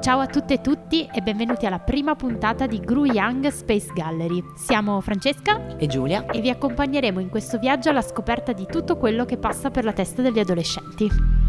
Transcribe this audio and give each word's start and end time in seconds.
Ciao 0.00 0.20
a 0.20 0.26
tutte 0.26 0.54
e 0.54 0.60
tutti 0.62 1.06
e 1.12 1.20
benvenuti 1.20 1.66
alla 1.66 1.78
prima 1.78 2.14
puntata 2.14 2.66
di 2.66 2.80
Gru 2.80 3.04
Young 3.04 3.46
Space 3.48 3.92
Gallery. 3.92 4.42
Siamo 4.56 4.98
Francesca 5.02 5.76
e 5.76 5.86
Giulia 5.88 6.24
e 6.24 6.40
vi 6.40 6.48
accompagneremo 6.48 7.20
in 7.20 7.28
questo 7.28 7.58
viaggio 7.58 7.90
alla 7.90 8.00
scoperta 8.00 8.52
di 8.54 8.64
tutto 8.64 8.96
quello 8.96 9.26
che 9.26 9.36
passa 9.36 9.70
per 9.70 9.84
la 9.84 9.92
testa 9.92 10.22
degli 10.22 10.38
adolescenti. 10.38 11.39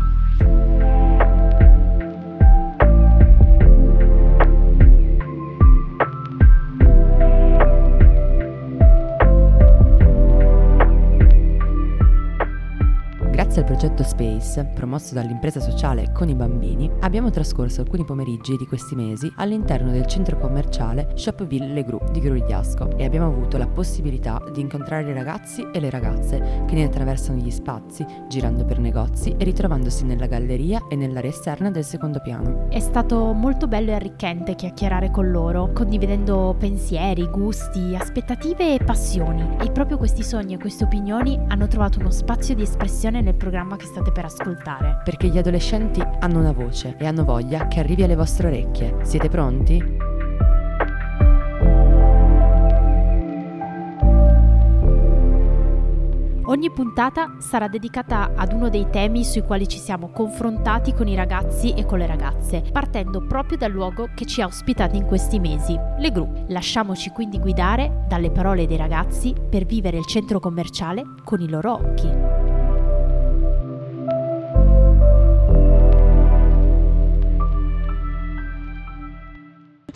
Grazie 13.51 13.67
al 13.67 13.77
progetto 13.77 14.03
Space, 14.03 14.63
promosso 14.73 15.13
dall'impresa 15.13 15.59
sociale 15.59 16.13
con 16.13 16.29
i 16.29 16.35
bambini, 16.35 16.89
abbiamo 17.01 17.31
trascorso 17.31 17.81
alcuni 17.81 18.05
pomeriggi 18.05 18.55
di 18.55 18.65
questi 18.65 18.95
mesi 18.95 19.29
all'interno 19.35 19.91
del 19.91 20.05
centro 20.05 20.37
commerciale 20.37 21.09
Shopville 21.15 21.67
Le 21.67 21.83
Gru 21.83 21.99
di 22.13 22.21
Grugliasco 22.21 22.95
e 22.95 23.03
abbiamo 23.03 23.25
avuto 23.27 23.57
la 23.57 23.67
possibilità 23.67 24.41
di 24.53 24.61
incontrare 24.61 25.09
i 25.09 25.13
ragazzi 25.13 25.67
e 25.69 25.81
le 25.81 25.89
ragazze 25.89 26.63
che 26.65 26.75
ne 26.75 26.85
attraversano 26.85 27.39
gli 27.39 27.51
spazi, 27.51 28.05
girando 28.29 28.63
per 28.63 28.79
negozi 28.79 29.35
e 29.37 29.43
ritrovandosi 29.43 30.05
nella 30.05 30.27
galleria 30.27 30.87
e 30.89 30.95
nell'area 30.95 31.31
esterna 31.31 31.69
del 31.69 31.83
secondo 31.83 32.21
piano. 32.21 32.69
È 32.69 32.79
stato 32.79 33.33
molto 33.33 33.67
bello 33.67 33.91
e 33.91 33.95
arricchente 33.95 34.55
chiacchierare 34.55 35.11
con 35.11 35.29
loro, 35.29 35.73
condividendo 35.73 36.55
pensieri, 36.57 37.27
gusti, 37.29 37.97
aspettative 37.99 38.75
e 38.75 38.81
passioni. 38.81 39.57
E 39.59 39.69
proprio 39.71 39.97
questi 39.97 40.23
sogni 40.23 40.53
e 40.53 40.57
queste 40.57 40.85
opinioni 40.85 41.37
hanno 41.49 41.67
trovato 41.67 41.99
uno 41.99 42.11
spazio 42.11 42.55
di 42.55 42.61
espressione 42.61 43.19
nel 43.19 43.39
programma 43.41 43.75
che 43.75 43.85
state 43.85 44.11
per 44.11 44.25
ascoltare. 44.25 45.01
Perché 45.03 45.27
gli 45.27 45.39
adolescenti 45.39 45.99
hanno 46.19 46.37
una 46.37 46.51
voce 46.51 46.95
e 46.97 47.07
hanno 47.07 47.23
voglia 47.23 47.67
che 47.67 47.79
arrivi 47.79 48.03
alle 48.03 48.15
vostre 48.15 48.47
orecchie. 48.47 48.97
Siete 49.01 49.29
pronti? 49.29 50.09
Ogni 56.43 56.69
puntata 56.69 57.37
sarà 57.39 57.67
dedicata 57.67 58.33
ad 58.35 58.51
uno 58.51 58.69
dei 58.69 58.87
temi 58.91 59.23
sui 59.23 59.41
quali 59.41 59.67
ci 59.67 59.79
siamo 59.79 60.09
confrontati 60.09 60.93
con 60.93 61.07
i 61.07 61.15
ragazzi 61.15 61.73
e 61.73 61.85
con 61.85 61.97
le 61.97 62.05
ragazze, 62.05 62.61
partendo 62.71 63.25
proprio 63.25 63.57
dal 63.57 63.71
luogo 63.71 64.09
che 64.13 64.25
ci 64.25 64.41
ha 64.41 64.45
ospitati 64.45 64.97
in 64.97 65.05
questi 65.05 65.39
mesi, 65.39 65.79
le 65.97 66.11
gru. 66.11 66.45
Lasciamoci 66.49 67.09
quindi 67.09 67.39
guidare 67.39 68.03
dalle 68.07 68.31
parole 68.31 68.67
dei 68.67 68.77
ragazzi 68.77 69.33
per 69.49 69.65
vivere 69.65 69.97
il 69.97 70.05
centro 70.05 70.39
commerciale 70.39 71.03
con 71.23 71.39
i 71.39 71.49
loro 71.49 71.71
occhi. 71.71 72.40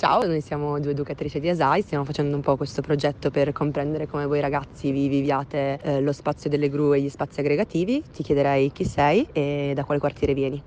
Ciao, 0.06 0.23
noi 0.23 0.39
siamo 0.39 0.80
due 0.80 0.92
educatrici 0.92 1.39
di 1.39 1.50
ASAI, 1.50 1.81
stiamo 1.81 2.06
facendo 2.06 2.36
un 2.36 2.44
po' 2.44 2.56
questo 2.58 2.80
progetto 2.84 3.31
per 3.31 3.52
comprendere 3.52 4.06
come 4.06 4.28
voi 4.28 4.39
ragazzi 4.39 4.92
vi 4.92 5.08
viviate 5.08 5.80
eh, 5.81 6.00
lo 6.00 6.12
spazio 6.12 6.47
delle 6.47 6.70
gru 6.70 6.94
e 6.94 7.02
gli 7.02 7.09
spazi 7.09 7.39
aggregativi. 7.39 8.03
Ti 8.12 8.22
chiederei 8.22 8.72
chi 8.72 8.86
sei 8.86 9.23
e 9.34 9.72
da 9.73 9.84
quale 9.84 10.00
quartiere 10.00 10.36
vieni. 10.36 10.62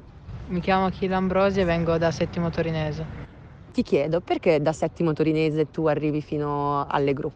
Mi 0.46 0.60
chiamo 0.60 0.86
Achille 0.86 1.14
Ambrosi 1.14 1.60
e 1.60 1.64
vengo 1.64 1.96
da 1.98 2.10
Settimo 2.10 2.50
Torinese. 2.50 3.06
Ti 3.70 3.82
chiedo 3.84 4.20
perché 4.22 4.60
da 4.60 4.72
Settimo 4.72 5.12
Torinese 5.12 5.70
tu 5.70 5.86
arrivi 5.86 6.20
fino 6.20 6.84
alle 6.84 7.12
gru? 7.12 7.30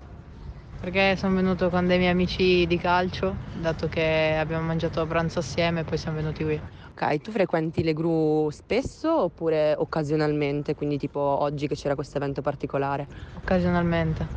Perché 0.80 1.14
sono 1.14 1.36
venuto 1.36 1.70
con 1.70 1.86
dei 1.86 1.98
miei 1.98 2.10
amici 2.10 2.66
di 2.66 2.78
calcio, 2.78 3.38
dato 3.52 3.86
che 3.86 4.36
abbiamo 4.36 4.66
mangiato 4.66 5.00
a 5.00 5.06
pranzo 5.06 5.38
assieme 5.38 5.82
e 5.82 5.84
poi 5.84 5.98
siamo 5.98 6.16
venuti 6.16 6.42
qui. 6.42 6.60
Ok, 6.94 7.20
tu 7.20 7.30
frequenti 7.32 7.82
le 7.82 7.92
gru 7.94 8.50
spesso 8.50 9.22
oppure 9.24 9.74
occasionalmente, 9.74 10.74
quindi 10.74 10.98
tipo 10.98 11.20
oggi 11.20 11.66
che 11.66 11.74
c'era 11.74 11.94
questo 11.94 12.18
evento 12.18 12.42
particolare? 12.42 13.08
Occasionalmente. 13.34 14.30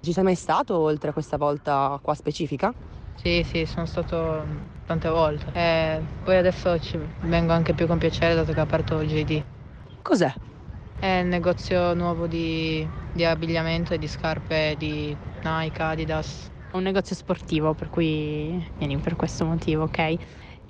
Ci 0.00 0.12
sei 0.12 0.22
mai 0.24 0.34
stato 0.36 0.78
oltre 0.78 1.10
a 1.10 1.12
questa 1.12 1.36
volta 1.36 1.98
qua 2.02 2.14
specifica? 2.14 2.74
Sì, 3.14 3.42
sì, 3.44 3.64
sono 3.66 3.86
stato 3.86 4.46
tante 4.84 5.08
volte. 5.08 5.50
E 5.52 6.06
poi 6.22 6.36
adesso 6.36 6.78
ci 6.78 6.98
vengo 7.20 7.52
anche 7.52 7.74
più 7.74 7.86
con 7.86 7.98
piacere 7.98 8.34
dato 8.34 8.52
che 8.52 8.60
ha 8.60 8.62
aperto 8.62 9.00
JD. 9.02 9.44
Cos'è? 10.02 10.32
È 10.98 11.06
il 11.06 11.26
negozio 11.28 11.94
nuovo 11.94 12.26
di, 12.26 12.86
di 13.10 13.24
abbigliamento 13.24 13.94
e 13.94 13.98
di 13.98 14.08
scarpe 14.08 14.74
di 14.76 15.18
Nike, 15.40 15.82
Adidas. 15.82 16.50
Un 16.72 16.82
negozio 16.82 17.16
sportivo, 17.16 17.74
per 17.74 17.88
cui 17.88 18.64
vieni 18.76 19.00
per 19.00 19.16
questo 19.16 19.46
motivo, 19.46 19.84
ok? 19.84 20.14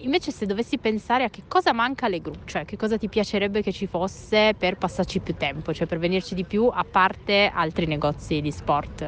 Invece 0.00 0.30
se 0.30 0.44
dovessi 0.44 0.78
pensare 0.78 1.24
a 1.24 1.30
che 1.30 1.44
cosa 1.48 1.72
manca 1.72 2.04
alle 2.06 2.20
gru, 2.20 2.34
cioè 2.44 2.66
che 2.66 2.76
cosa 2.76 2.98
ti 2.98 3.08
piacerebbe 3.08 3.62
che 3.62 3.72
ci 3.72 3.86
fosse 3.86 4.52
per 4.56 4.76
passarci 4.76 5.20
più 5.20 5.34
tempo, 5.34 5.72
cioè 5.72 5.86
per 5.86 5.98
venirci 5.98 6.34
di 6.34 6.44
più 6.44 6.68
a 6.70 6.84
parte 6.88 7.50
altri 7.52 7.86
negozi 7.86 8.42
di 8.42 8.50
sport? 8.52 9.02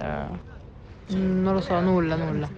Mm, 1.12 1.42
non 1.42 1.54
lo 1.54 1.60
so, 1.60 1.78
nulla, 1.80 2.16
nulla. 2.16 2.50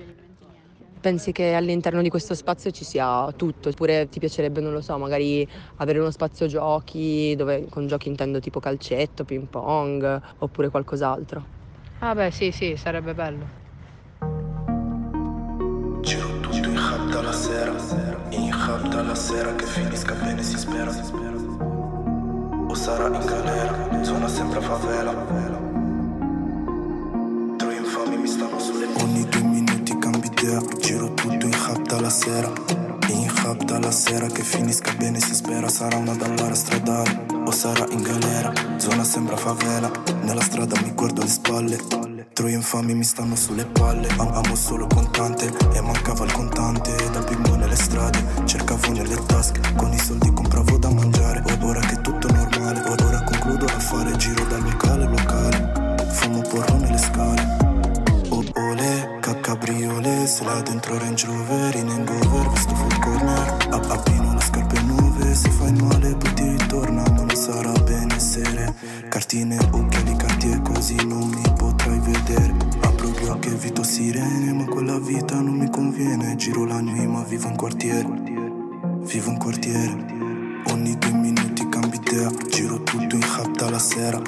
Pensi 1.00 1.32
che 1.32 1.54
all'interno 1.54 2.02
di 2.02 2.08
questo 2.08 2.34
spazio 2.34 2.70
ci 2.70 2.84
sia 2.84 3.32
tutto? 3.34 3.70
Oppure 3.70 4.08
ti 4.08 4.18
piacerebbe, 4.20 4.60
non 4.60 4.72
lo 4.72 4.80
so, 4.82 4.96
magari 4.98 5.46
avere 5.76 5.98
uno 5.98 6.10
spazio 6.10 6.46
giochi, 6.46 7.34
dove 7.36 7.66
con 7.68 7.86
giochi 7.86 8.08
intendo 8.08 8.38
tipo 8.38 8.60
calcetto, 8.60 9.24
ping 9.24 9.48
pong, 9.48 10.20
oppure 10.38 10.68
qualcos'altro? 10.68 11.48
Ah 12.00 12.14
beh 12.14 12.30
sì 12.30 12.50
sì, 12.50 12.76
sarebbe 12.76 13.14
bello. 13.14 13.59
Hub 18.90 18.94
dalla 18.94 19.14
sera 19.14 19.54
che 19.54 19.66
finisca 19.66 20.14
bene 20.14 20.42
si 20.42 20.58
spera. 20.58 20.90
O 22.68 22.74
sarà 22.74 23.06
in 23.06 23.24
galera, 23.24 24.04
zona 24.04 24.28
sempre 24.28 24.60
favela. 24.60 25.12
Tre 27.56 27.74
infami 27.74 28.16
mi 28.16 28.26
stanno 28.26 28.58
sulle 28.58 28.86
Ogni 29.00 29.28
due 29.28 29.42
minuti 29.42 29.96
cambi 29.98 30.26
idea 30.26 30.60
Giro 30.80 31.14
tutto 31.14 31.46
in 31.46 31.54
hub 31.54 31.86
dalla 31.86 32.10
sera. 32.10 32.50
In 33.08 33.30
hub 33.44 33.62
dalla 33.64 33.92
sera 33.92 34.26
che 34.26 34.42
finisca 34.42 34.92
bene 34.94 35.20
si 35.20 35.34
spera. 35.34 35.68
Sarà 35.68 35.96
una 35.96 36.14
dall'area 36.14 36.54
stradale 36.54 37.26
O 37.44 37.50
sarà 37.50 37.86
in 37.90 38.02
galera, 38.02 38.52
zona 38.76 39.04
sembra 39.04 39.36
favela. 39.36 39.90
Nella 40.22 40.42
strada 40.42 40.80
mi 40.82 40.92
guardo 40.92 41.22
le 41.22 41.28
spalle 41.28 42.09
Troie 42.40 42.54
infami 42.54 42.94
mi 42.94 43.04
stanno 43.04 43.36
sulle 43.36 43.66
palle. 43.66 44.08
Am- 44.16 44.32
Amo 44.32 44.54
solo 44.54 44.86
contante 44.86 45.52
E 45.74 45.80
mancava 45.82 46.24
il 46.24 46.32
contante. 46.32 46.96
Dal 47.12 47.22
bimbo 47.24 47.54
nelle 47.54 47.76
strade 47.76 48.18
Cercavo 48.46 48.92
nelle 48.92 49.22
tasche 49.26 49.60
Con 49.76 49.92
i 49.92 49.98
soldi 49.98 50.32
compravo 50.32 50.78
da 50.78 50.88
mangiare. 50.88 51.42
Ora 51.60 51.80
che 51.80 52.00
tutto 52.00 52.28
è 52.28 52.32
normale 52.32 52.80
Ora 53.04 53.22
concludo 53.24 53.66
a 53.66 53.78
fare 53.78 54.16
giro 54.16 54.42
da 54.46 54.56
locale 54.56 55.04
a 55.04 55.08
locale. 55.10 55.96
Fumo 56.12 56.40
porro 56.40 56.78
nelle 56.78 56.96
scale. 56.96 57.58
Oh 58.30 58.42
ole, 58.54 59.18
cabriole 59.42 60.26
Se 60.26 60.42
là 60.42 60.62
dentro 60.62 60.96
Range 60.96 61.26
Rover 61.26 61.74
In 61.76 61.90
hangover, 61.90 62.48
vesto 62.48 62.74
full 62.74 62.98
corner. 63.00 63.68
Appino 63.70 64.32
le 64.32 64.40
scarpe 64.40 64.80
nuove 64.80 65.34
Se 65.34 65.50
fai 65.50 65.72
male 65.72 66.14
poi 66.14 66.32
ti 66.32 66.48
ritorna 66.56 67.02
non 67.02 67.28
sarà 67.34 67.72
benessere. 67.72 68.72
Cartine, 69.10 69.58
occhiali, 69.72 70.16
cartier 70.16 70.62
Così 70.62 70.96
non 71.04 71.28
mi 71.28 71.42
vedere 72.30 72.54
Apro 72.82 73.08
gli 73.08 73.24
occhi 73.26 73.48
e 73.48 73.52
evito 73.52 73.82
sirene 73.82 74.52
Ma 74.52 74.64
quella 74.64 74.98
vita 74.98 75.40
non 75.40 75.56
mi 75.56 75.68
conviene. 75.70 76.36
Giro 76.36 76.64
la 76.64 76.80
nuit 76.80 77.06
ma 77.06 77.22
vivo 77.24 77.48
in 77.48 77.56
quartiere 77.56 78.08
Vivo 79.00 79.30
in 79.30 79.38
quartiere 79.38 80.18
Ogni 80.66 80.96
due 80.98 81.12
minuti 81.12 81.68
cambi 81.68 81.96
idea. 81.96 82.30
Giro 82.48 82.82
tutto 82.82 83.14
in 83.16 83.22
hub 83.22 83.56
dalla 83.56 83.78
sera. 83.78 84.20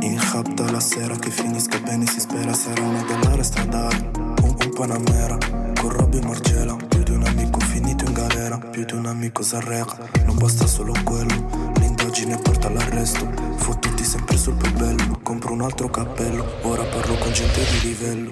In 0.00 0.20
hub 0.32 0.54
dalla 0.54 0.80
sera 0.80 1.16
Che 1.16 1.30
finisca 1.30 1.78
bene 1.78 2.06
si 2.06 2.20
spera. 2.20 2.52
Sarà 2.52 2.82
una 2.82 3.02
dell'area 3.02 3.42
stradale 3.42 4.10
Un, 4.14 4.56
un 4.58 4.70
Panamera 4.74 5.38
Con 5.80 5.90
Robby 5.90 6.18
e 6.18 6.26
Margela 6.26 6.74
Più 6.74 7.02
di 7.02 7.12
un 7.12 7.24
amico 7.24 7.60
finito 7.60 8.04
in 8.04 8.12
galera. 8.12 8.58
Più 8.58 8.84
di 8.84 8.94
un 8.94 9.06
amico 9.06 9.42
s'arreca. 9.42 10.08
Non 10.24 10.36
basta 10.36 10.66
solo 10.66 10.92
quello 11.04 11.74
L'indagine 12.26 12.36
porta 12.42 12.66
all'arresto 12.66 13.30
Fottuti 13.56 14.04
sempre 14.04 14.36
sul 14.36 14.56
più 14.56 14.72
bello 14.72 15.20
Compro 15.22 15.52
un 15.52 15.60
altro 15.62 15.88
cappello. 15.88 16.44
Ora 16.62 16.82
parlo 16.82 17.14
con 17.16 17.32
gente 17.32 17.60
di 17.64 17.88
livello. 17.88 18.30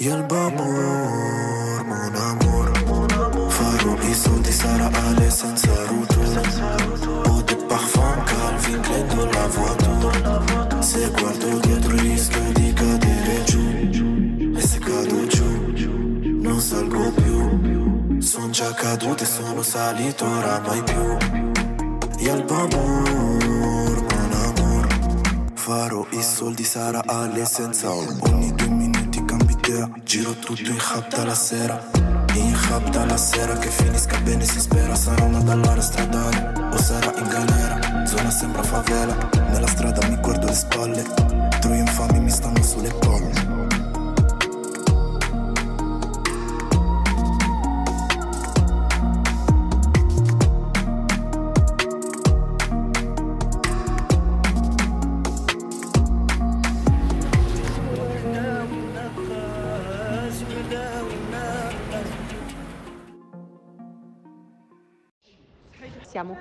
Io 0.00 0.14
al 0.14 0.26
babor, 0.26 1.84
mon 1.84 2.14
amor 2.14 3.50
Farò 3.50 3.96
i 4.00 4.14
soldi 4.14 4.50
sarà 4.50 4.90
Ale 4.92 5.30
senza 5.30 5.70
ruto 5.86 6.20
Ho 7.28 7.42
de 7.42 7.56
parfum 7.66 8.24
Calvin 8.24 8.80
Klein 8.80 9.30
la 9.30 9.46
voiture. 9.46 10.82
Se 10.82 11.10
guardo 11.10 11.58
dietro 11.58 11.96
rischio 11.96 12.52
di 12.52 12.72
cadere 12.72 13.44
giù 13.44 14.52
E 14.56 14.60
se 14.60 14.78
cado 14.78 15.26
giù 15.26 16.40
Non 16.40 16.60
salgo 16.60 17.12
più. 17.12 18.20
Sono 18.20 18.50
già 18.50 18.72
caduto 18.74 19.22
e 19.22 19.26
sono 19.26 19.62
salito 19.62 20.26
ora 20.26 20.60
mai 20.60 20.82
più 20.82 21.57
al 22.30 22.44
babor, 22.44 24.04
mon 24.10 24.32
amor 24.32 24.86
Farò 25.54 26.06
i 26.10 26.22
soldi 26.22 26.64
sarà 26.64 27.02
Ale 27.06 27.44
senza 27.44 27.90
Ogni 27.90 28.54
due 28.54 28.68
minuti 28.68 29.24
cambi 29.24 29.52
idea. 29.52 29.88
Giro 30.04 30.32
tutto 30.34 30.70
in 30.70 30.76
hub 30.76 31.08
dalla 31.08 31.34
sera. 31.34 31.90
In 32.34 32.54
hub 32.54 32.90
dalla 32.90 33.16
sera 33.16 33.54
che 33.58 33.68
finisca 33.68 34.18
bene 34.20 34.44
si 34.44 34.60
spera. 34.60 34.94
Sarà 34.94 35.24
una 35.24 35.40
dall'area 35.40 35.82
stradale 35.82 36.70
O 36.72 36.76
sarà 36.76 37.12
in 37.18 37.28
galera. 37.28 38.06
Zona 38.06 38.30
sembra 38.30 38.62
favela 38.62 39.28
Nella 39.50 39.66
strada 39.66 40.06
mi 40.08 40.16
guardo 40.20 40.46
le 40.46 40.54
spalle. 40.54 41.02
Troie 41.60 41.78
infami 41.78 42.20
mi 42.20 42.30
stanno 42.30 42.62
sulle 42.62 42.92
palle 42.92 43.37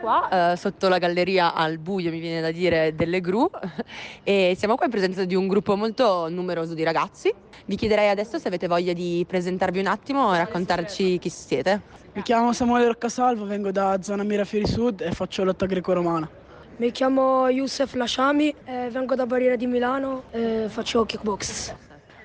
qua 0.07 0.51
eh, 0.51 0.56
sotto 0.56 0.88
la 0.88 1.00
galleria 1.00 1.54
al 1.54 1.80
buio, 1.80 2.09
mi 2.12 2.19
viene 2.19 2.39
da 2.39 2.51
dire, 2.51 2.95
delle 2.95 3.19
gru 3.19 3.50
e 4.24 4.56
siamo 4.57 4.75
qua 4.75 4.86
in 4.86 4.92
presenza 4.92 5.25
di 5.25 5.36
un 5.36 5.48
gruppo 5.48 5.75
molto 5.75 6.30
numeroso 6.30 6.74
di 6.74 6.83
ragazzi. 6.83 7.33
Vi 7.65 7.75
chiederei 7.75 8.07
adesso 8.07 8.39
se 8.39 8.48
avete 8.48 8.68
voglia 8.68 8.94
di 8.94 9.25
presentarvi 9.27 9.80
un 9.80 9.88
attimo 9.88 10.33
e 10.33 10.38
raccontarci 10.38 11.19
chi 11.19 11.30
siete. 11.30 11.81
Mi 12.13 12.21
chiamo 12.21 12.54
Samuele 12.54 12.88
Roccasalvo, 12.88 13.45
vengo 13.45 13.71
da 13.71 14.01
zona 14.01 14.24
Mirafiori 14.24 14.65
Sud 14.65 15.01
e 15.01 15.12
faccio 15.12 15.44
lotta 15.44 15.65
greco-romana. 15.65 16.30
Mi 16.77 16.92
chiamo 16.92 17.50
Youssef 17.50 17.94
Lasciami, 17.95 18.56
eh, 18.63 18.89
vengo 18.89 19.15
da 19.15 19.25
Barriera 19.25 19.56
di 19.56 19.68
Milano 19.68 20.24
e 20.31 20.68
faccio 20.69 21.06
kickbox. 21.06 21.75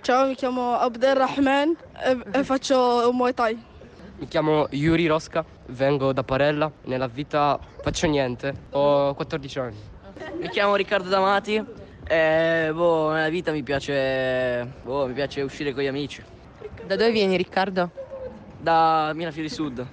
Ciao, 0.03 0.27
mi 0.27 0.35
chiamo 0.35 0.75
Abdelrahman 0.75 1.77
e, 2.05 2.19
e 2.33 2.45
faccio 2.45 3.11
Muay 3.13 3.35
Thai. 3.35 3.71
Mi 4.19 4.29
chiamo 4.29 4.69
Yuri 4.71 5.09
Rosca, 5.09 5.45
vengo 5.73 6.13
da 6.13 6.23
Parella, 6.23 6.71
nella 6.85 7.07
vita 7.09 7.59
faccio 7.83 8.07
niente, 8.07 8.55
ho 8.71 9.15
14 9.15 9.59
anni. 9.59 9.77
Mi 10.39 10.49
chiamo 10.49 10.77
Riccardo 10.77 11.09
Damati 11.09 11.63
e 12.05 12.71
boh, 12.73 13.11
nella 13.13 13.29
vita 13.29 13.51
mi 13.53 13.63
piace, 13.63 14.71
boh, 14.83 15.07
mi 15.07 15.15
piace 15.15 15.41
uscire 15.43 15.73
con 15.73 15.83
gli 15.83 15.87
amici. 15.87 16.23
Da 16.87 16.97
dove 16.97 17.11
vieni 17.11 17.37
Riccardo? 17.37 17.91
Da 18.59 19.13
Mirafiori 19.15 19.49
Sud. 19.49 19.87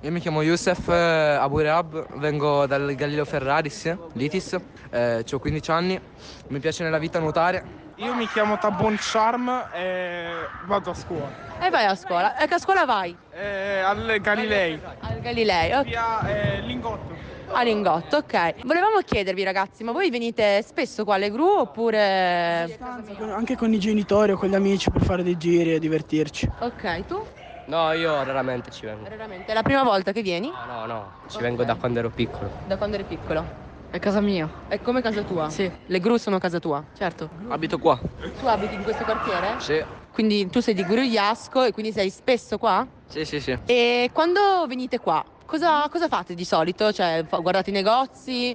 Io 0.00 0.12
mi 0.12 0.20
chiamo 0.20 0.42
Youssef 0.42 0.88
Abu 0.88 1.58
Rehab, 1.58 2.18
vengo 2.18 2.66
dal 2.66 2.94
Galileo 2.94 3.24
Ferraris, 3.24 3.96
Litis, 4.12 4.56
eh, 4.90 5.24
ho 5.28 5.38
15 5.38 5.70
anni, 5.72 6.00
mi 6.48 6.60
piace 6.60 6.84
nella 6.84 6.98
vita 6.98 7.18
nuotare. 7.18 7.77
Io 8.00 8.14
mi 8.14 8.28
chiamo 8.28 8.58
Tabon 8.58 8.96
Charm 8.96 9.48
e 9.74 10.30
vado 10.66 10.90
a 10.90 10.94
scuola. 10.94 11.28
E 11.60 11.68
vai 11.68 11.84
a 11.84 11.96
scuola. 11.96 12.36
E 12.36 12.46
che 12.46 12.54
a 12.54 12.58
scuola 12.58 12.84
vai? 12.84 13.16
Eh, 13.32 13.80
al 13.80 14.20
Galilei. 14.20 14.80
Al 15.00 15.18
Galilei, 15.20 15.72
ok. 15.72 15.82
Via 15.82 16.28
eh, 16.28 16.60
Lingotto. 16.60 17.16
A 17.50 17.62
Lingotto, 17.64 18.18
ok. 18.18 18.62
Volevamo 18.64 19.00
chiedervi 19.04 19.42
ragazzi, 19.42 19.82
ma 19.82 19.90
voi 19.90 20.10
venite 20.10 20.62
spesso 20.62 21.02
qua 21.02 21.16
alle 21.16 21.28
gru 21.32 21.44
oppure... 21.44 22.78
Anche 23.18 23.56
con 23.56 23.72
i 23.72 23.80
genitori 23.80 24.30
o 24.30 24.36
con 24.36 24.48
gli 24.48 24.54
amici 24.54 24.92
per 24.92 25.02
fare 25.02 25.24
dei 25.24 25.36
giri 25.36 25.74
e 25.74 25.80
divertirci. 25.80 26.48
Ok, 26.60 27.04
tu? 27.04 27.26
No, 27.64 27.90
io 27.94 28.22
raramente 28.22 28.70
ci 28.70 28.86
vengo. 28.86 29.08
Raramente. 29.08 29.50
È 29.50 29.54
la 29.54 29.62
prima 29.62 29.82
volta 29.82 30.12
che 30.12 30.22
vieni? 30.22 30.48
No, 30.50 30.72
no, 30.72 30.86
no, 30.86 31.12
ci 31.28 31.38
vengo 31.40 31.64
da 31.64 31.74
quando 31.74 31.98
ero 31.98 32.10
piccolo. 32.10 32.48
Da 32.64 32.76
quando 32.76 32.94
eri 32.94 33.04
piccolo? 33.04 33.66
È 33.90 33.98
casa 33.98 34.20
mia. 34.20 34.46
È 34.68 34.80
come 34.82 35.00
casa 35.00 35.22
tua? 35.22 35.48
Sì. 35.48 35.70
Le 35.86 35.98
gru 35.98 36.18
sono 36.18 36.38
casa 36.38 36.58
tua? 36.58 36.84
Certo. 36.94 37.30
Abito 37.48 37.78
qua. 37.78 37.98
Tu 38.38 38.46
abiti 38.46 38.74
in 38.74 38.82
questo 38.82 39.04
quartiere? 39.04 39.56
Sì. 39.60 39.82
Quindi 40.12 40.50
tu 40.50 40.60
sei 40.60 40.74
di 40.74 40.84
Grugliasco 40.84 41.62
e 41.64 41.72
quindi 41.72 41.92
sei 41.92 42.10
spesso 42.10 42.58
qua? 42.58 42.86
Sì, 43.08 43.24
sì, 43.24 43.40
sì. 43.40 43.56
E 43.64 44.10
quando 44.12 44.66
venite 44.66 44.98
qua? 44.98 45.24
Cosa, 45.46 45.88
cosa 45.88 46.06
fate 46.08 46.34
di 46.34 46.44
solito? 46.44 46.92
Cioè, 46.92 47.24
guardate 47.40 47.70
i 47.70 47.72
negozi? 47.72 48.54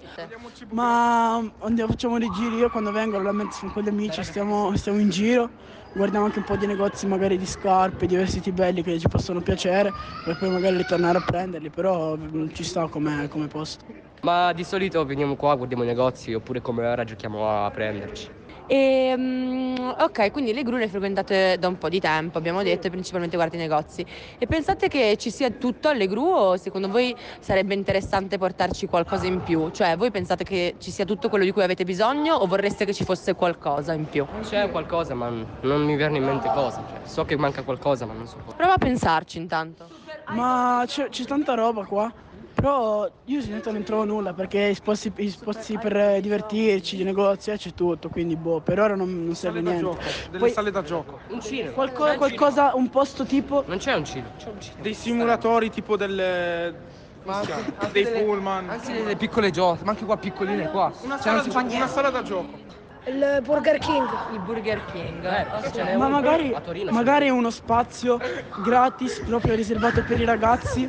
Ma 0.70 1.38
andiamo, 1.62 1.90
facciamo 1.90 2.20
dei 2.20 2.30
giri, 2.30 2.58
io 2.58 2.70
quando 2.70 2.92
vengo 2.92 3.16
normalmente 3.16 3.56
sono 3.56 3.72
con 3.72 3.82
gli 3.82 3.88
amici, 3.88 4.24
stiamo, 4.24 4.76
stiamo 4.78 5.00
in 5.00 5.10
giro, 5.10 5.50
guardiamo 5.94 6.26
anche 6.26 6.40
un 6.40 6.44
po' 6.44 6.58
di 6.58 6.66
negozi 6.66 7.06
magari 7.08 7.38
di 7.38 7.46
scarpe, 7.46 8.06
di 8.08 8.16
vestiti 8.16 8.52
belli 8.52 8.82
che 8.84 9.00
ci 9.00 9.08
possono 9.08 9.42
piacere 9.42 9.94
per 10.22 10.36
poi 10.36 10.50
magari 10.50 10.78
ritornare 10.78 11.18
a 11.18 11.22
prenderli, 11.22 11.70
però 11.70 12.18
mm, 12.18 12.48
ci 12.54 12.64
sta 12.64 12.88
come 12.88 13.28
posto. 13.48 13.86
Ma 14.22 14.54
di 14.54 14.64
solito 14.64 15.04
veniamo 15.06 15.36
qua, 15.36 15.56
guardiamo 15.56 15.84
i 15.84 15.88
negozi 15.88 16.34
oppure 16.34 16.62
come 16.62 16.86
ora 16.88 17.04
giochiamo 17.04 17.66
a 17.66 17.70
prenderci. 17.72 18.32
E, 18.66 19.14
mm, 19.18 19.76
ok, 20.00 20.32
quindi 20.32 20.54
le 20.54 20.64
gru 20.64 20.78
le 20.78 20.88
frequentate 20.88 21.58
da 21.60 21.68
un 21.68 21.78
po' 21.78 21.90
di 21.90 22.00
tempo, 22.00 22.38
abbiamo 22.38 22.64
detto, 22.64 22.88
e 22.88 22.90
principalmente 22.90 23.36
guardate 23.36 23.62
i 23.62 23.68
negozi. 23.68 24.06
E 24.38 24.48
pensate 24.48 24.88
che 24.88 25.16
ci 25.18 25.30
sia 25.32 25.50
tutto 25.50 25.90
alle 25.90 26.08
gru 26.08 26.24
o 26.24 26.58
secondo 26.58 26.88
voi 26.88 27.16
sarebbe 27.40 27.74
interessante 27.74 28.38
portarci 28.38 28.88
qualcosa 28.88 29.26
in 29.26 29.42
più? 29.44 29.70
Cioè, 29.70 29.98
voi 29.98 30.12
pensate 30.12 30.44
che 30.44 30.76
ci 30.80 30.92
sia 30.92 31.06
tutto 31.06 31.30
quello 31.30 31.44
di 31.44 31.52
cui 31.52 31.64
avete 31.64 31.84
bisogno 31.84 32.36
o 32.36 32.48
vorreste 32.48 32.86
che 32.86 32.94
ci 32.94 33.04
fosse 33.04 33.34
qualcosa 33.36 33.94
in 33.94 34.06
più? 34.06 34.26
C'è 34.42 34.70
qualcosa, 34.70 35.14
ma 35.14 35.30
non 35.62 35.84
mi 35.84 35.96
viene 35.96 36.18
in 36.18 36.24
mente 36.24 36.50
cosa. 36.54 36.84
Cioè, 36.90 37.02
so 37.04 37.26
che 37.26 37.38
manca 37.38 37.64
qualcosa, 37.64 38.06
ma 38.06 38.14
non 38.14 38.28
so 38.28 38.38
cosa. 38.44 38.56
Prova 38.56 38.74
a 38.74 38.78
pensarci 38.78 39.38
intanto. 39.38 39.88
Ma 40.30 40.84
c'è, 40.88 41.10
c'è 41.10 41.26
tanta 41.26 41.54
roba 41.54 41.84
qua, 41.84 42.12
però 42.54 43.06
io 43.26 43.40
sinceramente 43.42 43.72
non 43.72 43.84
trovo 43.84 44.04
nulla 44.06 44.34
perché 44.34 44.60
i 44.60 44.78
posti, 44.82 45.12
i 45.18 45.36
posti 45.44 45.78
per 45.78 45.96
eh, 45.98 46.22
divertirci, 46.22 47.02
i 47.02 47.04
negozi, 47.04 47.52
eh, 47.52 47.58
c'è 47.58 47.74
tutto, 47.74 48.10
quindi 48.10 48.36
boh, 48.36 48.60
per 48.62 48.80
ora 48.80 48.96
non, 48.96 49.26
non 49.26 49.36
serve 49.36 49.62
niente. 49.62 49.82
gioco, 49.82 50.00
delle 50.28 50.38
Poi- 50.38 50.52
sale 50.52 50.72
da 50.72 50.82
gioco. 50.84 51.20
Un 51.30 51.42
cinema. 51.42 51.72
Qualcosa, 51.72 52.16
qualcosa, 52.18 52.72
un 52.76 52.90
posto 52.90 53.26
tipo... 53.26 53.64
Non 53.68 53.78
c'è 53.78 53.94
un 53.96 54.06
cinema. 54.06 54.30
C'è 54.38 54.50
un 54.50 54.62
cinema. 54.62 54.82
Dei 54.84 54.94
simulatori 54.94 55.70
tipo 55.70 55.98
del... 55.98 56.76
Ma 57.24 57.38
anche, 57.38 57.54
anche 57.54 57.92
dei 57.92 58.04
delle- 58.04 58.22
pullman. 58.24 58.70
Anche 58.70 58.92
delle 58.94 59.16
piccole 59.16 59.50
giochi, 59.50 59.84
ma 59.84 59.92
anche 59.92 60.04
qua 60.06 60.18
piccoline 60.18 60.70
qua. 60.70 60.92
Una 61.04 61.16
Cioè, 61.16 61.22
sala, 61.22 61.36
non 61.38 61.44
si 61.46 61.50
fa 61.52 61.62
una 61.78 61.88
sala 61.88 62.10
da 62.10 62.22
gioco. 62.22 62.72
Il 63.06 63.42
Burger 63.44 63.78
King. 63.80 64.08
Il 64.34 64.40
Burger 64.40 64.82
King. 64.92 65.24
Eh, 65.26 65.84
n'è 65.84 65.96
Ma 65.98 66.08
magari, 66.08 66.56
Torino. 66.64 66.92
magari 66.92 67.30
uno 67.30 67.50
spazio 67.50 68.18
gratis 68.64 69.20
proprio 69.26 69.56
riservato 69.56 70.04
per 70.04 70.22
i 70.22 70.26
ragazzi, 70.26 70.88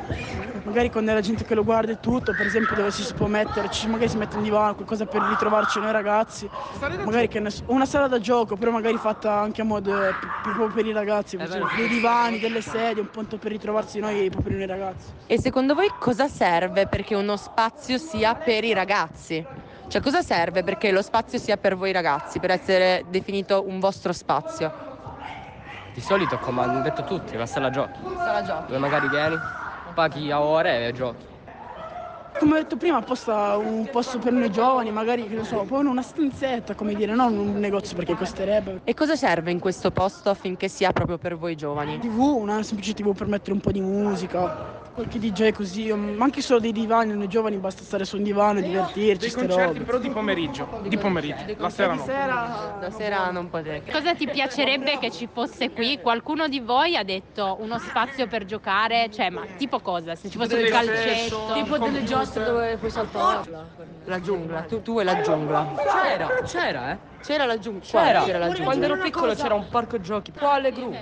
magari 0.65 0.89
con 0.89 1.05
della 1.05 1.21
gente 1.21 1.43
che 1.45 1.53
lo 1.55 1.63
guarda 1.63 1.91
e 1.91 1.99
tutto, 1.99 2.33
per 2.33 2.45
esempio 2.45 2.75
dove 2.75 2.91
si 2.91 3.13
può 3.13 3.27
metterci, 3.27 3.87
magari 3.87 4.09
si 4.09 4.17
mette 4.17 4.35
un 4.35 4.43
divano, 4.43 4.73
qualcosa 4.73 5.05
per 5.05 5.21
ritrovarci 5.21 5.79
noi 5.79 5.91
ragazzi, 5.91 6.49
magari 7.03 7.27
che 7.27 7.39
ne 7.39 7.51
so- 7.51 7.63
una 7.67 7.85
sala 7.85 8.07
da 8.07 8.19
gioco, 8.19 8.55
però 8.55 8.71
magari 8.71 8.97
fatta 8.97 9.39
anche 9.39 9.61
a 9.61 9.63
modo 9.63 10.07
eh, 10.07 10.13
proprio 10.41 10.67
per 10.67 10.85
i 10.85 10.91
ragazzi, 10.91 11.37
esempio, 11.37 11.75
dei 11.75 11.87
divani, 11.87 12.39
delle 12.39 12.61
sedie, 12.61 13.01
un 13.01 13.09
punto 13.09 13.37
per 13.37 13.51
ritrovarsi 13.51 13.99
noi 13.99 14.29
proprio 14.29 14.57
noi 14.57 14.65
ragazzi. 14.65 15.13
E 15.27 15.39
secondo 15.39 15.75
voi 15.75 15.91
cosa 15.99 16.27
serve 16.27 16.87
perché 16.87 17.15
uno 17.15 17.37
spazio 17.37 17.97
sia 17.97 18.33
per 18.33 18.63
i 18.63 18.73
ragazzi? 18.73 19.45
Cioè 19.87 20.01
cosa 20.01 20.23
serve 20.23 20.63
perché 20.63 20.91
lo 20.91 21.03
spazio 21.03 21.37
sia 21.37 21.57
per 21.57 21.75
voi 21.75 21.91
ragazzi, 21.91 22.39
per 22.39 22.49
essere 22.49 23.05
definito 23.07 23.63
un 23.67 23.79
vostro 23.79 24.11
spazio? 24.13 24.71
Di 25.93 26.01
solito, 26.01 26.37
come 26.39 26.61
hanno 26.61 26.81
detto 26.81 27.03
tutti, 27.03 27.35
una 27.35 27.45
sala 27.45 27.69
giochi. 27.69 27.99
Sala 28.23 28.43
giochi. 28.43 28.65
Dove 28.67 28.79
magari 28.79 29.07
vieni, 29.07 29.39
paghi 29.95 30.29
a 30.29 30.41
ore 30.41 30.87
e 30.87 30.91
giochi. 30.91 31.25
Come 32.37 32.55
ho 32.55 32.61
detto 32.61 32.75
prima, 32.75 32.97
apposta 32.97 33.55
un 33.55 33.87
posto 33.89 34.19
per 34.19 34.33
noi 34.33 34.51
giovani, 34.51 34.91
magari 34.91 35.25
che 35.25 35.35
ne 35.35 35.45
so, 35.45 35.63
poi 35.63 35.85
una 35.85 36.01
stanzetta, 36.01 36.75
come 36.75 36.93
dire, 36.93 37.15
non 37.15 37.37
un 37.37 37.57
negozio 37.57 37.95
perché 37.95 38.13
costerebbe. 38.13 38.81
E 38.83 38.93
cosa 38.93 39.15
serve 39.15 39.51
in 39.51 39.59
questo 39.59 39.89
posto 39.89 40.29
affinché 40.29 40.67
sia 40.67 40.91
proprio 40.91 41.17
per 41.17 41.37
voi 41.37 41.55
giovani? 41.55 41.97
TV, 41.97 42.19
una 42.19 42.61
semplice 42.61 42.93
TV 42.93 43.15
per 43.15 43.27
mettere 43.27 43.53
un 43.53 43.61
po' 43.61 43.71
di 43.71 43.79
musica, 43.79 44.83
qualche 44.95 45.19
DJ 45.19 45.51
così, 45.51 45.91
ma 45.93 46.23
anche 46.23 46.41
solo 46.41 46.61
dei 46.61 46.71
divani, 46.71 47.13
noi 47.13 47.27
giovani 47.27 47.57
basta 47.57 47.83
stare 47.83 48.05
su 48.05 48.15
un 48.15 48.23
divano 48.23 48.59
e 48.59 48.61
divertirci, 48.61 49.17
Dei 49.17 49.31
concerti 49.31 49.73
robe. 49.73 49.79
però 49.81 49.97
di 49.97 50.09
pomeriggio. 50.09 50.81
Di 50.87 50.97
pomeriggio. 50.97 51.43
La 51.57 51.69
sera 51.69 51.93
no. 51.93 52.05
La 52.79 52.91
sera 52.91 53.29
non 53.29 53.49
potete. 53.49 53.91
Cosa 53.91 54.15
ti 54.15 54.25
piacerebbe 54.25 54.97
che 54.97 55.11
ci 55.11 55.27
fosse 55.31 55.71
qui? 55.71 55.99
Qualcuno 56.01 56.47
di 56.47 56.61
voi 56.61 56.95
ha 56.95 57.03
detto 57.03 57.57
uno 57.59 57.77
spazio 57.77 58.27
per 58.27 58.45
giocare, 58.45 59.09
cioè 59.11 59.29
ma 59.29 59.43
tipo 59.57 59.79
cosa? 59.81 60.15
Se 60.15 60.29
ci 60.29 60.37
fosse 60.37 60.55
un 60.55 60.69
calcetto, 60.69 61.51
Tipo 61.53 61.77
delle 61.77 62.03
giostre 62.05 62.45
dove 62.45 62.77
puoi 62.77 62.89
saltare. 62.89 63.49
La 64.05 64.21
giungla, 64.21 64.61
tu, 64.61 64.81
tu 64.81 64.99
e 64.99 65.03
la 65.03 65.21
giungla. 65.21 65.73
C'era, 65.75 66.27
c'era, 66.45 66.91
eh. 66.91 66.97
C'era 67.21 67.45
la 67.45 67.59
giungla. 67.59 67.81
C'era. 67.83 68.23
C'era 68.23 68.37
la 68.37 68.45
giungla. 68.47 68.63
Quando 68.63 68.85
ero 68.85 68.97
piccolo 68.97 69.33
c'era 69.33 69.55
un 69.55 69.67
parco 69.69 69.99
giochi. 69.99 70.31
Qua 70.31 70.53
alle 70.53 70.71
gru. 70.71 70.95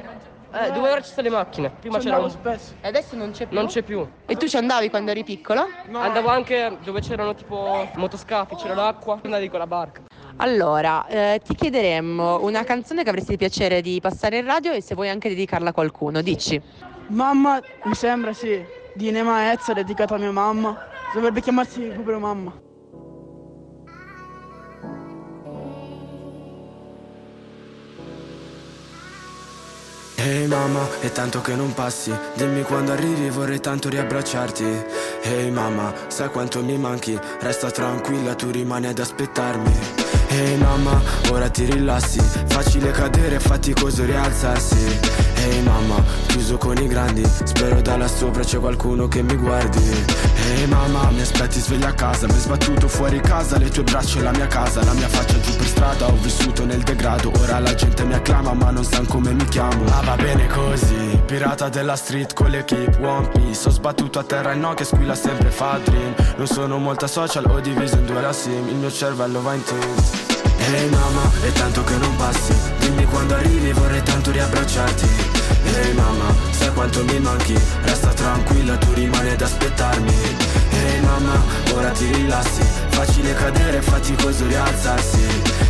Eh, 0.54 0.72
dove 0.72 0.92
ora 0.92 1.02
ci 1.02 1.12
sono 1.12 1.28
le 1.28 1.34
macchine. 1.34 1.72
Prima 1.80 1.98
c'era 1.98 2.20
un... 2.20 2.30
spesso. 2.30 2.76
E 2.82 2.88
adesso 2.88 3.16
non 3.16 3.32
c'è 3.32 3.48
più? 3.48 3.58
Non 3.58 3.66
c'è 3.66 3.82
più. 3.82 4.08
E 4.26 4.36
tu 4.36 4.48
ci 4.48 4.56
andavi 4.56 4.90
quando 4.92 5.10
eri 5.10 5.24
piccolo? 5.24 5.68
Andavo 5.92 6.30
anche 6.30 6.78
dove 6.84 7.02
c'erano 7.02 7.34
tipo 7.34 7.90
motoscafi, 7.96 8.56
c'era 8.56 8.76
l'acqua. 8.76 9.20
Andavi 9.24 9.50
con 9.50 9.60
la 9.60 9.68
barca. 9.68 10.02
Allora, 10.38 11.08
eh, 11.08 11.42
ti 11.44 11.56
chiederemmo 11.56 12.44
una 12.44 12.64
canzone 12.64 13.04
che 13.04 13.10
avresti 13.10 13.36
piacere 13.36 13.82
di 13.82 14.00
passare 14.00 14.38
in 14.38 14.46
radio 14.46 14.72
e 14.72 14.82
se 14.82 14.94
vuoi 14.94 15.10
anche 15.10 15.30
dedicarla 15.30 15.70
a 15.70 15.74
qualcuno, 15.74 16.22
dici. 16.22 16.62
Mamma, 17.08 17.60
mi 17.84 17.96
sembra 17.96 18.34
sì, 18.34 18.64
di 18.94 19.10
Nema 19.10 19.52
Ezza, 19.52 19.74
dedicata 19.74 20.16
a 20.16 20.18
mia 20.20 20.32
mamma. 20.32 20.88
Dovrebbe 21.14 21.42
chiamarsi 21.42 21.82
proprio 21.82 22.20
mamma. 22.20 22.54
Mamma, 30.54 30.88
è 31.00 31.12
tanto 31.12 31.42
che 31.42 31.56
non 31.56 31.74
passi. 31.74 32.14
Dimmi 32.36 32.62
quando 32.62 32.92
arrivi 32.92 33.30
vorrei 33.30 33.60
tanto 33.60 33.90
riabbracciarti. 33.90 34.64
Ehi 34.64 35.46
hey 35.46 35.52
mamma, 35.52 35.92
sai 36.08 36.30
quanto 36.30 36.64
mi 36.64 36.78
manchi? 36.78 37.20
Resta 37.40 37.72
tranquilla, 37.72 38.36
tu 38.36 38.52
rimani 38.52 38.88
ad 38.88 39.00
aspettarmi. 39.00 39.76
Ehi 40.28 40.52
hey 40.52 40.58
mamma, 40.58 41.02
ora 41.32 41.50
ti 41.50 41.66
rilassi. 41.66 42.22
Facile 42.48 42.92
cadere, 42.92 43.40
faticoso 43.40 44.06
rialzarsi. 44.06 45.00
Ehi 45.36 45.56
hey 45.56 45.62
mamma, 45.64 46.04
chiuso 46.28 46.58
con 46.58 46.78
i 46.78 46.88
grandi. 46.88 47.24
Spero 47.44 47.82
da 47.82 47.98
là 47.98 48.08
sopra 48.08 48.44
c'è 48.44 48.60
qualcuno 48.60 49.08
che 49.08 49.24
mi 49.24 49.36
guardi. 49.36 50.06
Ehi 50.50 50.68
mamma, 50.68 51.10
mi 51.12 51.22
aspetti 51.22 51.60
sveglia 51.60 51.90
a 51.90 51.94
casa. 51.94 52.28
Mi 52.28 52.38
sbattuto 52.38 52.88
fuori 52.88 53.20
casa, 53.22 53.58
le 53.58 53.70
tue 53.70 53.84
braccia 53.84 54.20
e 54.20 54.22
la 54.22 54.32
mia 54.32 54.48
casa. 54.48 54.84
La 54.84 54.94
mia 54.94 55.08
faccia 55.08 55.40
giù 55.40 55.56
per 55.56 55.66
strada, 55.66 56.08
ho 56.08 56.18
vissuto 56.22 56.66
nel 56.66 56.84
degrado. 56.84 57.32
Ora 57.40 57.60
la 57.60 57.74
gente 57.74 58.04
mi 58.04 58.14
acclama 58.14 58.54
ma 58.54 58.70
non 58.72 58.84
sanno 58.84 59.08
come 59.08 59.34
mi 59.34 59.46
chiamo. 59.46 59.84
Ah 59.90 60.02
va 60.02 60.16
bene 60.16 60.43
così, 60.48 61.22
pirata 61.26 61.70
della 61.70 61.96
street 61.96 62.34
con 62.34 62.50
l'equipe 62.50 62.98
One 63.02 63.28
Piece 63.30 63.68
Ho 63.68 63.72
sbattuto 63.72 64.20
a 64.20 64.24
terra 64.24 64.52
il 64.52 64.60
no 64.60 64.74
che 64.74 64.84
squilla 64.84 65.16
sempre 65.16 65.50
fa 65.50 65.80
dream. 65.84 66.14
Non 66.38 66.48
sono 66.48 66.78
molta 66.78 67.08
social, 67.08 67.46
ho 67.46 67.60
diviso 67.60 67.96
in 67.96 68.06
due 68.06 68.22
la 68.22 68.34
sim. 68.34 68.68
Il 68.68 68.76
mio 68.76 68.92
cervello 68.92 69.42
va 69.42 69.54
in 69.54 69.64
tilt 69.64 70.32
Ehi 70.58 70.76
hey 70.76 70.90
mamma, 70.90 71.30
è 71.42 71.52
tanto 71.52 71.84
che 71.84 71.96
non 71.98 72.16
passi. 72.16 72.54
Dimmi 72.80 73.06
quando 73.06 73.36
arrivi, 73.36 73.72
vorrei 73.74 74.02
tanto 74.04 74.32
riabbracciarti. 74.32 75.08
Ehi 75.66 75.76
hey 75.76 75.94
mamma, 75.94 76.34
sai 76.64 76.74
quanto 76.74 77.04
mi 77.04 77.20
manchi. 77.20 77.56
Resta 77.82 78.10
tranquilla, 78.10 78.78
tu 78.78 78.94
rimani 78.94 79.30
ad 79.30 79.42
aspettarmi. 79.42 80.14
Ehi 80.72 80.96
hey 80.96 81.02
mamma, 81.02 81.42
ora 81.74 81.90
ti 81.90 82.12
rilassi. 82.12 82.62
Facile 82.90 83.34
cadere, 83.34 83.82
faticoso 83.82 84.48
rialzarsi. 84.48 85.26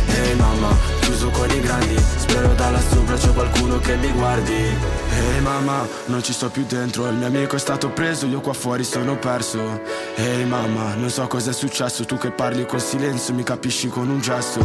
Ehi 0.06 0.34
mamma, 0.36 0.76
chiuso 1.00 1.30
con 1.30 1.50
i 1.50 1.60
grandi. 1.60 1.96
Spero 2.16 2.54
da 2.54 2.70
là 2.70 2.80
sopra 2.80 3.16
c'è 3.16 3.32
qualcuno 3.32 3.78
che 3.78 3.96
mi 3.96 4.10
guardi. 4.10 4.52
Ehi 4.52 5.40
mamma, 5.40 5.86
non 6.06 6.22
ci 6.22 6.32
sto 6.32 6.48
più 6.48 6.64
dentro. 6.66 7.08
Il 7.08 7.16
mio 7.16 7.26
amico 7.26 7.56
è 7.56 7.58
stato 7.58 7.90
preso, 7.90 8.26
io 8.26 8.40
qua 8.40 8.52
fuori 8.52 8.84
sono 8.84 9.16
perso. 9.16 9.80
Ehi 10.14 10.44
mamma, 10.44 10.94
non 10.94 11.10
so 11.10 11.26
cosa 11.26 11.50
è 11.50 11.54
successo. 11.54 12.04
Tu 12.04 12.16
che 12.18 12.30
parli 12.30 12.66
con 12.66 12.78
silenzio, 12.78 13.34
mi 13.34 13.42
capisci 13.42 13.88
con 13.88 14.08
un 14.08 14.20
gesto. 14.20 14.60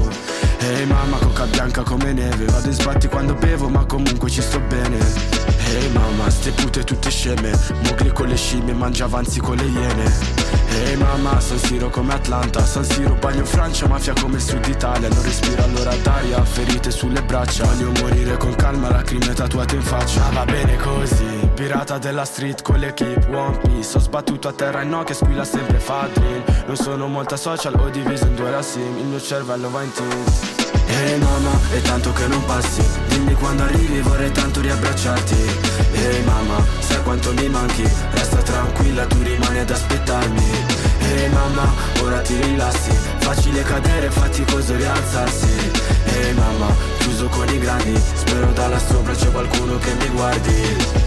Ehi 0.60 0.86
mamma, 0.86 1.18
coca 1.18 1.46
bianca 1.46 1.82
come 1.82 2.14
neve. 2.14 2.46
Vado 2.46 2.68
in 2.68 2.74
sbatti 2.74 3.08
quando 3.08 3.34
bevo, 3.34 3.68
ma 3.70 3.86
comunque 3.86 4.30
ci 4.30 4.42
sto 4.42 4.60
bene 4.60 5.39
Ehi 5.70 5.90
mamma, 5.90 6.30
ste 6.30 6.52
pute 6.52 6.84
tutte 6.84 7.10
sceme. 7.10 7.52
Mogli 7.84 8.12
con 8.12 8.28
le 8.28 8.36
scimmie, 8.36 8.74
mangia 8.74 9.06
avanzi 9.06 9.40
con 9.40 9.56
le 9.56 9.66
iene. 9.66 10.58
Ehi 10.70 10.96
mamma, 10.96 11.40
San 11.40 11.60
Siro 11.60 11.90
come 11.90 12.14
Atlanta. 12.14 12.66
San 12.66 12.84
Siro, 12.84 13.14
bagno 13.16 13.46
Francia, 13.46 13.88
mafia 13.88 14.14
come 14.20 14.36
il 14.36 14.42
sud 14.42 14.66
Italia. 14.68 15.08
Non 15.10 15.22
respiro 15.24 15.64
allora 15.64 15.96
d'aria, 15.96 16.44
ferite 16.44 16.92
sulle 16.92 17.22
braccia. 17.22 17.66
Voglio 17.66 17.92
morire 18.02 18.38
con 18.38 18.56
calma, 18.56 18.90
lacrime 18.90 19.34
tatuate 19.34 19.76
in 19.76 19.82
faccia. 19.82 20.26
Ah, 20.28 20.32
Va 20.32 20.46
bene 20.46 20.76
così, 20.78 21.50
pirata 21.54 21.98
della 21.98 22.26
street 22.26 22.62
con 22.62 22.80
l'equipe 22.80 23.28
One 23.32 23.58
Piece. 23.58 23.98
Ho 23.98 24.00
sbattuto 24.00 24.48
a 24.48 24.54
terra 24.54 24.82
e 24.82 24.86
no 24.86 25.04
che 25.04 25.14
squilla 25.14 25.44
sempre 25.44 25.80
fa 25.80 26.08
drill 26.14 26.44
Non 26.66 26.76
sono 26.76 27.08
molta 27.08 27.36
social, 27.36 27.76
ho 27.76 27.90
diviso 27.90 28.26
in 28.26 28.36
due 28.36 28.50
la 28.50 28.62
sim. 28.62 28.98
Il 28.98 29.06
mio 29.06 29.20
cervello 29.22 29.70
va 29.70 29.84
in 29.84 29.92
tilt 29.92 30.68
Ehi 30.88 31.12
hey 31.12 31.20
mamma, 31.20 31.52
è 31.72 31.82
tanto 31.82 32.12
che 32.14 32.26
non 32.28 32.44
passi. 32.46 32.82
Dimmi 33.10 33.34
quando 33.34 33.64
arrivi, 33.64 34.00
vorrei 34.02 34.32
tanto 34.32 34.60
riabbracciarti 34.62 35.59
Ehi 35.94 36.04
hey 36.04 36.24
mamma, 36.24 36.66
sai 36.80 37.02
quanto 37.04 37.34
mi 37.34 37.50
manchi? 37.50 37.84
Resta 38.12 38.38
tranquilla, 38.38 39.06
tu 39.06 39.22
rimani 39.22 39.60
ad 39.60 39.70
aspettarmi. 39.70 40.44
Ehi 41.00 41.24
hey 41.24 41.30
mamma, 41.30 41.72
ora 42.02 42.22
ti 42.22 42.40
rilassi. 42.42 42.92
Facile 43.20 43.62
cadere, 43.64 44.10
faticoso 44.10 44.76
rialzarsi. 44.76 45.72
Ehi 46.06 46.34
mamma, 46.34 46.74
chiuso 47.00 47.28
con 47.28 47.48
i 47.50 47.60
grandi. 47.60 48.00
Spero 48.14 48.52
da 48.54 48.68
là 48.68 48.80
sopra 48.80 49.14
c'è 49.14 49.32
qualcuno 49.32 49.78
che 49.78 49.94
mi 49.94 50.08
guardi. 50.10 50.54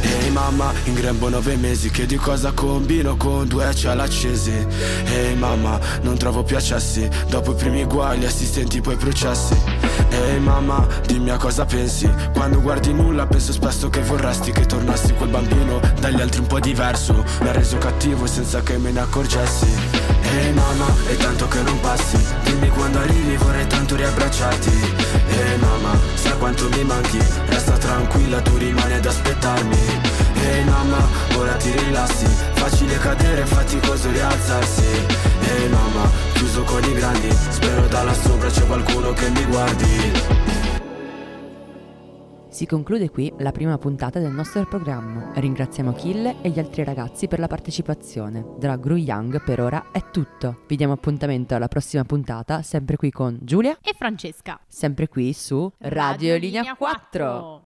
Ehi 0.03 0.31
mamma, 0.31 0.73
in 0.85 0.95
grembo 0.95 1.29
nove 1.29 1.57
mesi. 1.57 1.91
Che 1.91 2.07
di 2.07 2.17
cosa 2.17 2.53
combino 2.53 3.17
con 3.17 3.47
due 3.47 3.75
cieli 3.75 4.01
accesi 4.01 4.67
Ehi 5.05 5.35
mamma, 5.35 5.79
non 6.03 6.17
trovo 6.17 6.43
più 6.43 6.57
accessi. 6.57 7.09
Dopo 7.29 7.53
i 7.53 7.55
primi 7.55 7.85
guai, 7.85 8.25
assistenti 8.25 8.81
poi 8.81 8.97
processi. 8.97 9.55
hey 9.55 9.82
mamma, 10.43 10.87
dimmi 11.07 11.31
a 11.31 11.37
cosa 11.37 11.65
pensi. 11.65 12.11
Quando 12.33 12.61
guardi 12.61 12.93
nulla 12.93 13.27
penso 13.27 13.53
spesso 13.53 13.89
che 13.89 14.01
vorresti 14.01 14.51
Che 14.53 14.67
tornassi 14.67 15.15
quel 15.15 15.31
bambino 15.31 15.81
dagli 16.01 16.21
altri 16.21 16.41
un 16.41 16.47
po' 16.47 16.61
diverso. 16.61 17.25
Mi 17.41 17.49
ha 17.49 17.53
reso 17.53 17.79
cattivo 17.79 18.27
senza 18.27 18.61
che 18.63 18.77
me 18.79 18.91
ne 18.91 19.01
accorgessi. 19.01 19.67
Ehi 20.23 20.47
hey 20.47 20.53
mamma, 20.53 20.87
è 21.09 21.17
tanto 21.17 21.49
che 21.49 21.63
non 21.63 21.81
passi. 21.81 22.19
Dimmi 22.45 22.69
quando 22.69 22.99
arrivi 22.99 23.37
vorrei 23.37 23.67
tanto 23.67 23.97
riabbracciarti. 23.97 24.71
Ehi 24.71 25.39
hey 25.39 25.59
mamma, 25.59 25.99
sai 26.15 26.37
quanto 26.39 26.69
mi 26.69 26.85
manchi? 26.85 27.19
Resta 27.47 27.77
tranquilla, 27.79 28.41
tu 28.41 28.57
rimani 28.57 28.95
ad 28.95 29.07
aspettarmi. 29.07 29.77
Ehi 29.77 30.59
hey 30.59 30.65
mamma, 30.65 31.07
ora 31.37 31.55
ti 31.55 31.73
rilassi 31.85 32.52
Facile 32.63 32.97
cadere, 32.99 33.45
faticoso 33.45 34.09
rialzarsi 34.13 34.85
Ehi 34.85 35.69
mamma, 35.69 36.09
chiuso 36.35 36.63
con 36.63 36.81
i 36.85 36.93
grandi 36.93 37.29
Spero 37.33 37.89
da 37.89 38.05
là 38.05 38.15
sopra 38.15 38.49
c'è 38.49 38.65
qualcuno 38.67 39.13
che 39.13 39.29
mi 39.31 39.45
guardi 39.47 40.41
si 42.53 42.67
conclude 42.67 43.11
qui 43.11 43.33
la 43.39 43.51
prima 43.51 43.79
puntata 43.79 44.21
del 44.21 44.31
nostro 44.31 44.65
programma. 44.67 45.33
Ringraziamo 45.35 45.95
Kill 45.95 46.37
e 46.43 46.51
gli 46.51 46.59
altri 46.59 46.85
ragazzi 46.85 47.27
per 47.27 47.39
la 47.39 47.47
partecipazione. 47.47 48.45
Dalla 48.59 48.77
Gru 48.77 48.95
Young 48.95 49.43
per 49.43 49.61
ora 49.61 49.87
è 49.91 50.11
tutto. 50.11 50.61
Vi 50.69 50.77
diamo 50.77 50.93
appuntamento 50.93 51.55
alla 51.55 51.67
prossima 51.67 52.05
puntata, 52.05 52.61
sempre 52.61 52.97
qui 52.97 53.11
con 53.11 53.39
Giulia 53.41 53.79
e 53.83 53.95
Francesca. 53.97 54.61
Sempre 54.69 55.09
qui 55.09 55.33
su 55.33 55.73
Radio, 55.79 56.11
Radio 56.11 56.37
Linea 56.37 56.77
4. 56.77 56.79
4. 56.79 57.61